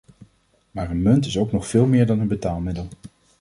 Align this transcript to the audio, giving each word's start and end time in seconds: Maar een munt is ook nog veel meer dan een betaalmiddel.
Maar 0.71 0.89
een 0.89 1.01
munt 1.01 1.25
is 1.25 1.37
ook 1.37 1.51
nog 1.51 1.67
veel 1.67 1.85
meer 1.85 2.05
dan 2.05 2.19
een 2.19 2.27
betaalmiddel. 2.27 2.87